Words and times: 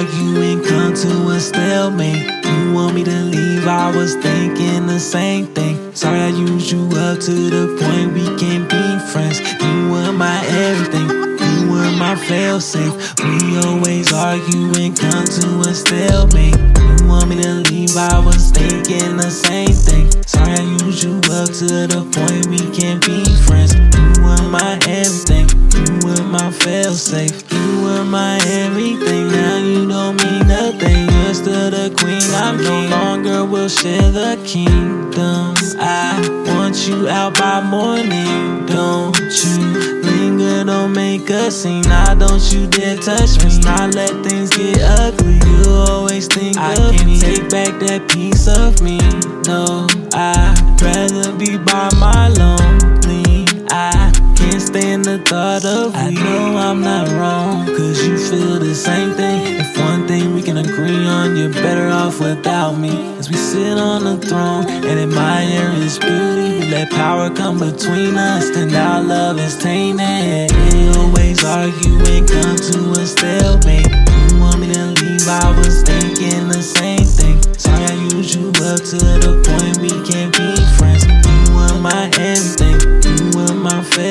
argue 0.00 0.40
and 0.40 0.64
come 0.64 0.94
to 0.94 1.28
a 1.28 1.38
stalemate. 1.38 2.24
You 2.44 2.72
want 2.72 2.94
me 2.94 3.04
to 3.04 3.20
leave, 3.24 3.66
I 3.66 3.94
was 3.94 4.14
thinking 4.14 4.86
the 4.86 4.98
same 4.98 5.46
thing. 5.48 5.94
Sorry 5.94 6.20
I 6.20 6.28
used 6.28 6.72
you 6.72 6.88
up 6.96 7.20
to 7.20 7.34
the 7.50 7.66
point 7.78 8.14
we 8.14 8.24
can't 8.38 8.66
be 8.70 8.82
friends. 9.12 9.40
You 9.40 9.92
were 9.92 10.12
my 10.12 10.40
everything, 10.46 11.06
you 11.06 11.70
were 11.70 11.92
my 11.98 12.16
fail 12.16 12.60
safe. 12.60 12.94
We 13.20 13.58
always 13.58 14.10
argue 14.10 14.72
and 14.80 14.98
come 14.98 15.26
to 15.26 15.68
a 15.68 15.74
stalemate. 15.74 16.56
You 16.56 17.06
want 17.06 17.28
me 17.28 17.42
to 17.42 17.54
leave, 17.68 17.94
I 17.94 18.18
was 18.24 18.50
thinking 18.50 19.18
the 19.18 19.30
same 19.30 19.74
thing. 19.86 20.06
Sorry 20.26 20.52
I 20.52 20.62
used 20.82 21.04
you 21.04 21.16
up 21.36 21.52
to 21.60 21.68
the 21.92 22.08
point 22.16 22.46
we 22.46 22.62
can't 22.74 23.04
be 23.04 23.22
friends. 23.44 23.74
You 23.74 24.24
were 24.24 24.48
my 24.48 24.78
everything, 24.88 25.46
you 25.76 26.08
were 26.08 26.24
my 26.24 26.50
fail 26.50 26.94
safe. 26.94 27.49
You 27.60 27.82
were 27.84 28.04
my 28.04 28.36
everything, 28.46 29.28
now 29.28 29.56
you 29.58 29.86
don't 29.88 30.16
mean 30.22 30.48
nothing. 30.48 31.08
You're 31.10 31.34
still 31.34 31.70
the 31.70 31.94
queen, 31.98 32.22
I 32.34 32.56
no 32.56 32.88
longer 32.88 33.44
will 33.44 33.68
share 33.68 34.10
the 34.10 34.40
kingdom. 34.46 35.54
I 35.78 36.16
want 36.46 36.88
you 36.88 37.08
out 37.08 37.38
by 37.38 37.60
morning, 37.62 38.66
don't 38.66 39.16
you 39.44 40.00
linger, 40.02 40.64
don't 40.64 40.92
make 40.92 41.28
a 41.30 41.50
scene. 41.50 41.82
Now 41.82 42.14
don't 42.14 42.42
you 42.52 42.66
dare 42.66 42.96
touch 42.96 43.42
me, 43.44 43.58
not 43.60 43.94
let 43.94 44.24
things 44.24 44.50
get 44.50 44.80
ugly. 44.80 45.38
You 45.46 45.70
always 45.70 46.26
think 46.28 46.56
I 46.56 46.72
of 46.72 46.94
can't 46.94 47.06
me. 47.06 47.20
take 47.20 47.48
back 47.50 47.78
that 47.80 48.08
piece 48.08 48.48
of 48.48 48.80
me. 48.80 48.98
No, 49.46 49.86
I'd 50.14 50.80
rather 50.80 51.32
be 51.36 51.58
by 51.58 51.89
thought 55.30 55.64
of. 55.64 55.94
I 55.94 56.10
know 56.10 56.56
I'm 56.56 56.80
not 56.80 57.06
wrong, 57.10 57.64
cause 57.64 58.04
you 58.04 58.18
feel 58.18 58.58
the 58.58 58.74
same 58.74 59.12
thing. 59.12 59.60
If 59.60 59.78
one 59.78 60.08
thing 60.08 60.34
we 60.34 60.42
can 60.42 60.56
agree 60.56 61.06
on, 61.06 61.36
you're 61.36 61.52
better 61.52 61.86
off 61.86 62.18
without 62.18 62.72
me. 62.72 62.90
As 63.16 63.30
we 63.30 63.36
sit 63.36 63.78
on 63.78 64.02
the 64.02 64.16
throne 64.26 64.66
and 64.68 64.98
admire 64.98 65.70
his 65.70 66.00
beauty, 66.00 66.68
let 66.72 66.90
power 66.90 67.30
come 67.30 67.60
between 67.60 68.16
us, 68.16 68.50
then 68.50 68.74
our 68.74 69.00
love 69.02 69.38
is 69.38 69.56
tainted. 69.56 70.50
We 70.50 70.88
always 70.98 71.44
argue 71.44 71.98
and 72.14 72.28
come 72.28 72.56
to 72.56 73.00
a 73.00 73.06
stalemate. 73.06 73.39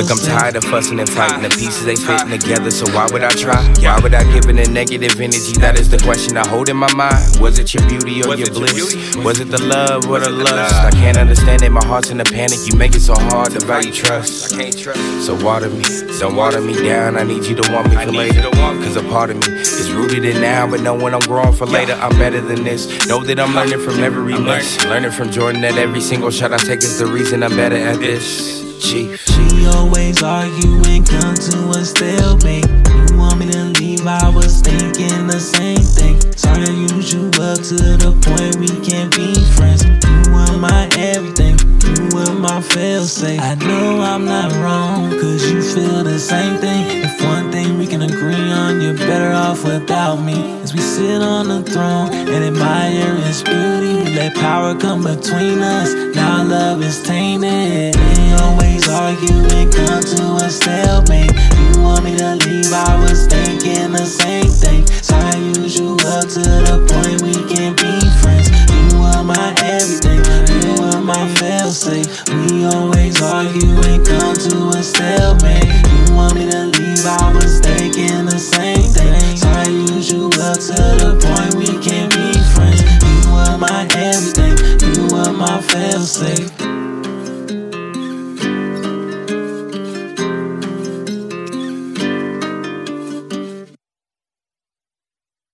Look, 0.00 0.12
I'm 0.12 0.16
tired 0.16 0.56
of 0.56 0.64
fussing 0.64 0.98
and 0.98 1.10
fighting. 1.10 1.42
The 1.42 1.50
pieces 1.50 1.86
ain't 1.86 1.98
fitting 1.98 2.30
together, 2.40 2.70
so 2.70 2.90
why 2.94 3.06
would 3.12 3.22
I 3.22 3.28
try? 3.32 3.62
Why 3.84 4.00
would 4.00 4.14
I 4.14 4.24
give 4.32 4.48
in 4.48 4.58
a 4.58 4.64
negative 4.64 5.20
energy? 5.20 5.52
That 5.60 5.78
is 5.78 5.90
the 5.90 5.98
question 5.98 6.38
I 6.38 6.48
hold 6.48 6.70
in 6.70 6.78
my 6.78 6.90
mind. 6.94 7.38
Was 7.38 7.58
it 7.58 7.74
your 7.74 7.86
beauty 7.86 8.24
or 8.24 8.34
your 8.34 8.48
bliss? 8.48 9.14
Was 9.16 9.40
it 9.40 9.50
the 9.50 9.62
love 9.62 10.08
or 10.08 10.18
the 10.18 10.30
lust? 10.30 10.74
I 10.74 10.90
can't 10.92 11.18
understand 11.18 11.60
it. 11.60 11.70
My 11.70 11.84
heart's 11.84 12.08
in 12.08 12.18
a 12.18 12.24
panic. 12.24 12.60
You 12.64 12.78
make 12.78 12.94
it 12.94 13.00
so 13.00 13.12
hard 13.12 13.50
to 13.50 13.60
value 13.60 13.92
trust. 13.92 14.54
I 14.54 14.62
can't 14.62 14.78
trust. 14.78 15.26
So 15.26 15.34
water 15.44 15.68
me, 15.68 15.84
don't 16.18 16.34
water 16.34 16.62
me 16.62 16.72
down. 16.82 17.18
I 17.18 17.22
need 17.22 17.44
you 17.44 17.54
to 17.56 17.70
want 17.70 17.90
me 17.90 17.96
for 17.96 18.10
later. 18.10 18.48
Cause 18.50 18.96
a 18.96 19.02
part 19.02 19.28
of 19.28 19.36
me 19.36 19.52
is 19.52 19.92
rooted 19.92 20.24
in 20.24 20.40
now, 20.40 20.66
but 20.66 20.80
know 20.80 20.94
when 20.94 21.12
I'm 21.12 21.20
growing 21.28 21.52
for 21.52 21.66
later, 21.66 21.92
I'm 21.92 22.16
better 22.16 22.40
than 22.40 22.64
this. 22.64 23.06
Know 23.06 23.22
that 23.24 23.38
I'm 23.38 23.54
learning 23.54 23.80
from 23.80 24.00
every 24.00 24.38
miss. 24.38 24.82
Learning 24.86 25.10
from 25.10 25.30
Jordan 25.30 25.60
that 25.60 25.76
every 25.76 26.00
single 26.00 26.30
shot 26.30 26.54
I 26.54 26.56
take 26.56 26.78
is 26.78 26.98
the 26.98 27.06
reason 27.06 27.42
I'm 27.42 27.54
better 27.54 27.76
at 27.76 27.98
this. 27.98 28.59
Chief. 28.80 29.20
We 29.36 29.66
always 29.66 30.22
argue 30.22 30.80
and 30.88 31.06
come 31.06 31.34
to 31.34 31.70
a 31.78 31.84
stalemate. 31.84 32.66
You 32.88 33.18
want 33.18 33.38
me 33.38 33.50
to 33.52 33.64
leave, 33.78 34.06
I 34.06 34.30
was 34.30 34.62
thinking 34.62 35.26
the 35.26 35.38
same 35.38 35.76
thing. 35.76 36.16
Sorry 36.34 36.64
I 36.64 36.70
used 36.70 37.12
you 37.12 37.26
up 37.44 37.60
to 37.60 37.76
the 38.00 38.16
point 38.24 38.56
we 38.56 38.68
can't 38.80 39.14
be 39.14 39.34
friends. 39.54 39.84
You 39.84 40.32
were 40.32 40.56
my 40.58 40.88
everything, 40.96 41.58
you 41.84 42.16
were 42.16 42.34
my 42.34 42.62
fail 42.62 43.04
safe. 43.04 43.40
I 43.40 43.54
know 43.56 44.00
I'm 44.00 44.24
not 44.24 44.50
wrong, 44.62 45.10
cause 45.20 45.50
you 45.50 45.60
feel 45.60 46.02
the 46.02 46.18
same 46.18 46.56
thing. 46.56 47.04
If 47.04 47.22
one 47.22 47.52
thing 47.52 47.76
we 47.76 47.86
can 47.86 48.00
agree 48.00 48.50
on, 48.50 48.80
you're 48.80 48.96
better 48.96 49.32
off 49.32 49.62
without 49.62 50.16
me. 50.16 50.58
As 50.62 50.72
we 50.72 50.80
sit 50.80 51.20
on 51.20 51.48
the 51.48 51.62
throne 51.70 52.14
and 52.14 52.44
admire 52.44 53.14
its 53.28 53.42
beauty, 53.42 54.04
we 54.04 54.16
let 54.16 54.34
power 54.36 54.74
come 54.74 55.02
between 55.04 55.58
us. 55.58 56.10
Stalemate. 60.50 61.32
You 61.54 61.82
want 61.82 62.04
me 62.04 62.16
to 62.18 62.34
leave, 62.46 62.72
I 62.72 62.98
was 63.00 63.26
thinking 63.26 63.92
the 63.92 64.04
same 64.04 64.50
thing. 64.50 64.86
So 65.02 65.14
I 65.14 65.36
used 65.36 65.78
you 65.78 65.94
up 66.10 66.26
to 66.34 66.42
the 66.42 66.82
point 66.90 67.22
we 67.22 67.34
can't 67.54 67.76
be 67.76 67.92
friends. 68.20 68.50
You 68.50 68.98
were 68.98 69.22
my 69.22 69.54
everything, 69.62 70.20
you 70.62 70.82
were 70.82 71.00
my 71.00 71.28
fail 71.36 71.70
safe. 71.70 72.08
We 72.28 72.64
always 72.66 73.20
argue 73.22 73.78
and 73.86 74.04
come 74.04 74.34
to 74.34 74.78
a 74.78 74.82
stalemate. 74.82 75.70
You 76.08 76.14
want 76.14 76.34
me 76.34 76.50
to 76.50 76.66
leave, 76.66 77.06
I 77.06 77.32
was 77.34 77.60
thinking 77.60 78.26
the 78.26 78.38
same 78.38 78.82
thing. 78.82 79.36
Sorry 79.36 79.60
I 79.60 79.68
used 79.68 80.10
you 80.10 80.26
up 80.26 80.58
to 80.58 80.80
the 80.98 81.18
point 81.20 81.54
we 81.54 81.66
can't 81.84 82.10
be 82.12 82.32
friends. 82.54 82.82
You 82.82 83.32
were 83.32 83.58
my 83.58 83.86
everything, 83.94 84.56
you 84.94 85.14
were 85.14 85.32
my 85.32 85.60
fail 85.60 86.00
safe. 86.00 86.79